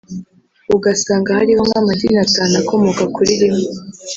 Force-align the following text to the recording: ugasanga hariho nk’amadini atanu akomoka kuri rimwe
ugasanga 0.75 1.29
hariho 1.39 1.61
nk’amadini 1.67 2.17
atanu 2.25 2.53
akomoka 2.61 3.03
kuri 3.15 3.31
rimwe 3.41 3.65